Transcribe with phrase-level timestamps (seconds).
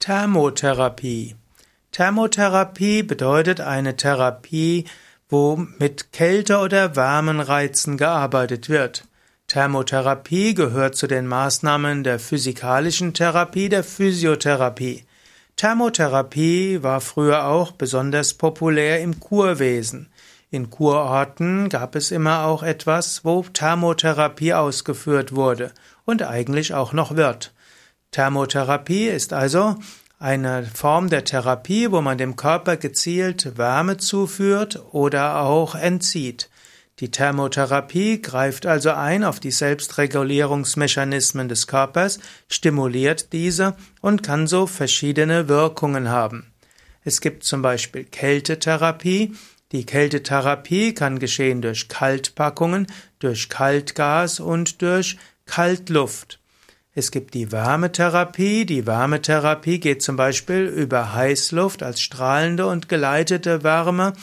[0.00, 1.34] Thermotherapie.
[1.90, 4.84] Thermotherapie bedeutet eine Therapie,
[5.28, 9.04] wo mit Kälte- oder Wärmenreizen gearbeitet wird.
[9.48, 15.04] Thermotherapie gehört zu den Maßnahmen der physikalischen Therapie, der Physiotherapie.
[15.56, 20.10] Thermotherapie war früher auch besonders populär im Kurwesen.
[20.52, 25.72] In Kurorten gab es immer auch etwas, wo Thermotherapie ausgeführt wurde
[26.04, 27.52] und eigentlich auch noch wird.
[28.10, 29.76] Thermotherapie ist also
[30.18, 36.50] eine Form der Therapie, wo man dem Körper gezielt Wärme zuführt oder auch entzieht.
[37.00, 42.18] Die Thermotherapie greift also ein auf die Selbstregulierungsmechanismen des Körpers,
[42.48, 46.52] stimuliert diese und kann so verschiedene Wirkungen haben.
[47.04, 49.32] Es gibt zum Beispiel Kältetherapie,
[49.70, 52.86] die Kältetherapie kann geschehen durch Kaltpackungen,
[53.18, 56.40] durch Kaltgas und durch Kaltluft.
[56.98, 58.66] Es gibt die Wärmetherapie.
[58.66, 64.14] Die Wärmetherapie geht zum Beispiel über Heißluft als strahlende und geleitete Wärme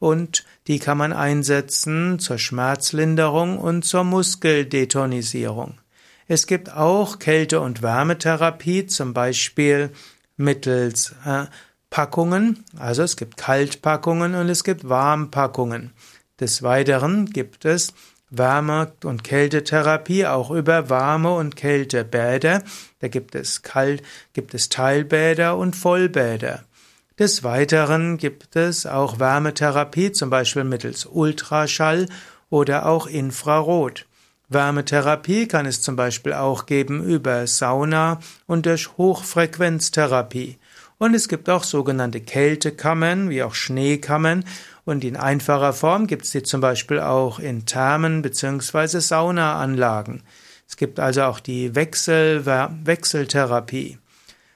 [0.00, 5.78] und die kann man einsetzen zur Schmerzlinderung und zur Muskeldetonisierung.
[6.26, 9.90] Es gibt auch Kälte- und Wärmetherapie, zum Beispiel
[10.36, 11.44] mittels äh,
[11.88, 15.92] Packungen, also es gibt Kaltpackungen und es gibt Warmpackungen.
[16.40, 17.94] Des Weiteren gibt es
[18.30, 22.62] Wärme- und Kältetherapie auch über Warme- und Kältebäder.
[23.00, 26.64] Da gibt es Kalt, gibt es Teilbäder und Vollbäder.
[27.18, 32.06] Des Weiteren gibt es auch Wärmetherapie, zum Beispiel mittels Ultraschall
[32.48, 34.06] oder auch Infrarot.
[34.48, 40.58] Wärmetherapie kann es zum Beispiel auch geben über Sauna und durch Hochfrequenztherapie.
[40.98, 44.44] Und es gibt auch sogenannte Kältekammern, wie auch Schneekammern.
[44.88, 49.00] Und in einfacher Form gibt es die zum Beispiel auch in Thermen bzw.
[49.00, 50.22] Saunaanlagen.
[50.66, 53.98] Es gibt also auch die Wechsel Wechseltherapie.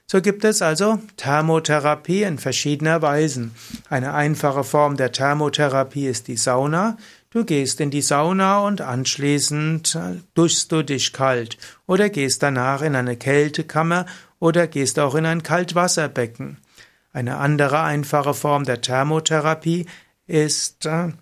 [0.06, 3.54] So gibt es also Thermotherapie in verschiedener Weisen.
[3.90, 6.96] Eine einfache Form der Thermotherapie ist die Sauna.
[7.28, 9.98] Du gehst in die Sauna und anschließend
[10.32, 14.06] duschst du dich kalt oder gehst danach in eine Kältekammer
[14.38, 16.56] oder gehst auch in ein Kaltwasserbecken.
[17.12, 19.84] Eine andere einfache Form der Thermotherapie
[20.32, 21.12] ist äh,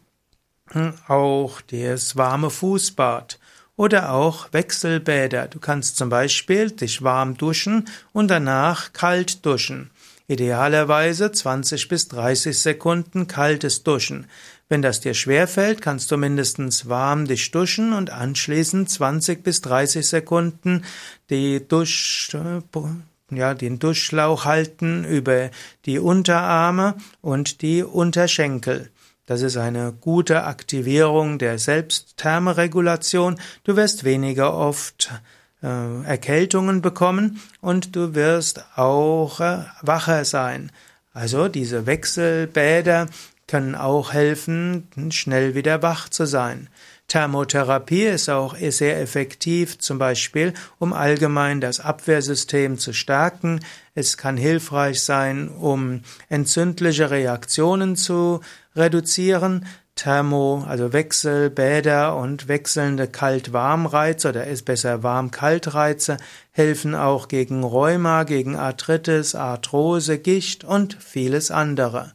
[1.08, 3.40] auch das warme Fußbad
[3.74, 5.48] oder auch Wechselbäder.
[5.48, 9.90] Du kannst zum Beispiel dich warm duschen und danach kalt duschen.
[10.28, 14.28] Idealerweise 20 bis 30 Sekunden kaltes Duschen.
[14.68, 20.06] Wenn das dir schwerfällt, kannst du mindestens warm dich duschen und anschließend 20 bis 30
[20.06, 20.84] Sekunden
[21.30, 22.30] die Dusch,
[23.32, 25.50] ja, den Duschschlauch halten über
[25.84, 28.90] die Unterarme und die Unterschenkel.
[29.30, 33.38] Das ist eine gute Aktivierung der Selbstthermeregulation.
[33.62, 35.12] Du wirst weniger oft
[35.62, 40.72] äh, Erkältungen bekommen und du wirst auch äh, wacher sein.
[41.12, 43.06] Also diese Wechselbäder
[43.46, 46.68] können auch helfen, schnell wieder wach zu sein.
[47.06, 53.60] Thermotherapie ist auch sehr effektiv, zum Beispiel, um allgemein das Abwehrsystem zu stärken.
[53.94, 58.40] Es kann hilfreich sein, um entzündliche Reaktionen zu
[58.76, 59.66] reduzieren.
[59.96, 66.16] Thermo, also Wechselbäder und wechselnde Kalt-Warm-Reize oder ist besser Warm-Kalt-Reize
[66.52, 72.12] helfen auch gegen Rheuma, gegen Arthritis, Arthrose, Gicht und vieles andere.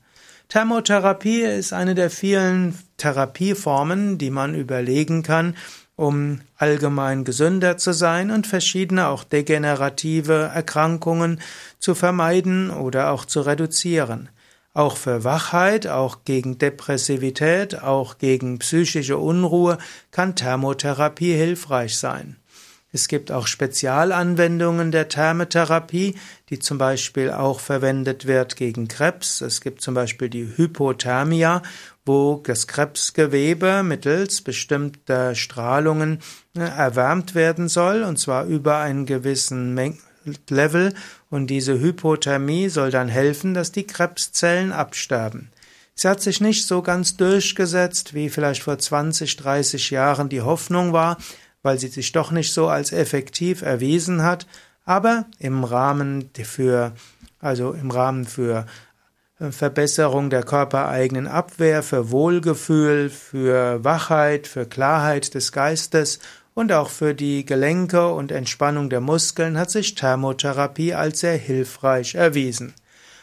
[0.49, 5.55] Thermotherapie ist eine der vielen Therapieformen, die man überlegen kann,
[5.95, 11.39] um allgemein gesünder zu sein und verschiedene auch degenerative Erkrankungen
[11.79, 14.29] zu vermeiden oder auch zu reduzieren.
[14.75, 19.77] Auch für Wachheit, auch gegen Depressivität, auch gegen psychische Unruhe
[20.11, 22.35] kann Thermotherapie hilfreich sein.
[22.91, 26.15] Es gibt auch Spezialanwendungen der Thermotherapie,
[26.49, 29.39] die zum Beispiel auch verwendet wird gegen Krebs.
[29.39, 31.61] Es gibt zum Beispiel die Hypothermia,
[32.05, 36.19] wo das Krebsgewebe mittels bestimmter Strahlungen
[36.53, 39.79] äh, erwärmt werden soll, und zwar über einen gewissen
[40.49, 40.93] Level.
[41.35, 45.49] Und diese Hypothermie soll dann helfen, dass die Krebszellen absterben.
[45.93, 50.93] Sie hat sich nicht so ganz durchgesetzt, wie vielleicht vor 20, 30 Jahren die Hoffnung
[50.93, 51.17] war,
[51.61, 54.47] weil sie sich doch nicht so als effektiv erwiesen hat,
[54.85, 56.93] aber im Rahmen für,
[57.41, 58.65] also im Rahmen für
[59.41, 66.19] äh, Verbesserung der körpereigenen Abwehr, für Wohlgefühl, für Wachheit, für Klarheit des Geistes
[66.55, 72.15] und auch für die Gelenke und Entspannung der Muskeln hat sich Thermotherapie als sehr hilfreich
[72.15, 72.73] erwiesen.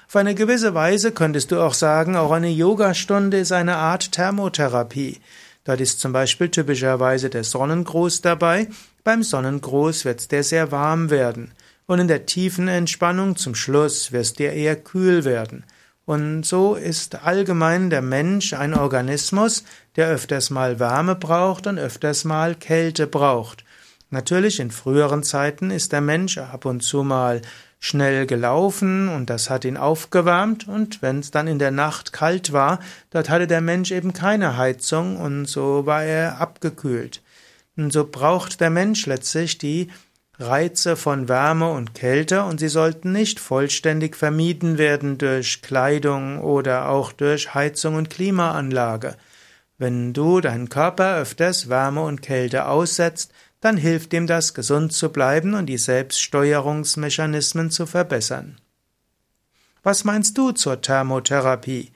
[0.07, 5.21] Auf eine gewisse Weise könntest du auch sagen, auch eine Yogastunde ist eine Art Thermotherapie.
[5.65, 8.69] Dort ist zum Beispiel typischerweise der Sonnengruß dabei.
[9.03, 11.53] Beim Sonnengruß wird der sehr warm werden.
[11.87, 15.65] und in der tiefen Entspannung zum Schluss wirst dir eher kühl werden.
[16.05, 19.65] Und so ist allgemein der Mensch ein Organismus,
[19.97, 23.65] der öfters mal Wärme braucht und öfters mal Kälte braucht.
[24.11, 27.41] Natürlich in früheren Zeiten ist der Mensch ab und zu mal
[27.79, 32.53] schnell gelaufen und das hat ihn aufgewärmt und wenn es dann in der Nacht kalt
[32.53, 32.79] war,
[33.11, 37.23] dort hatte der Mensch eben keine Heizung und so war er abgekühlt.
[37.77, 39.89] Und so braucht der Mensch letztlich die
[40.47, 46.89] Reize von Wärme und Kälte und sie sollten nicht vollständig vermieden werden durch Kleidung oder
[46.89, 49.17] auch durch Heizung und Klimaanlage.
[49.79, 55.11] Wenn du deinen Körper öfters Wärme und Kälte aussetzt, dann hilft ihm das, gesund zu
[55.11, 58.59] bleiben und die Selbststeuerungsmechanismen zu verbessern.
[59.83, 61.93] Was meinst du zur Thermotherapie?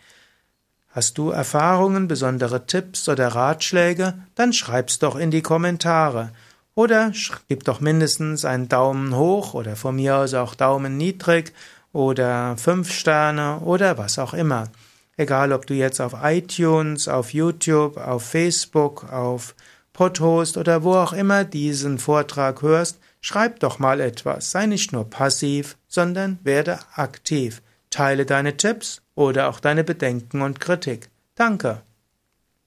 [0.89, 4.15] Hast du Erfahrungen, besondere Tipps oder Ratschläge?
[4.35, 6.33] Dann schreib's doch in die Kommentare.
[6.77, 7.13] Oder
[7.49, 11.55] gib doch mindestens einen Daumen hoch oder von mir aus auch Daumen niedrig
[11.95, 14.69] oder fünf Sterne oder was auch immer.
[15.17, 19.55] Egal, ob du jetzt auf iTunes, auf YouTube, auf Facebook, auf
[19.95, 24.51] Podhost oder wo auch immer diesen Vortrag hörst, schreib doch mal etwas.
[24.51, 27.63] Sei nicht nur passiv, sondern werde aktiv.
[27.89, 31.09] Teile deine Tipps oder auch deine Bedenken und Kritik.
[31.37, 31.81] Danke.